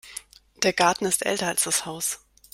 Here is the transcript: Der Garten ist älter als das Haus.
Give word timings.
Der 0.63 0.73
Garten 0.73 1.05
ist 1.05 1.27
älter 1.27 1.45
als 1.45 1.65
das 1.65 1.85
Haus. 1.85 2.21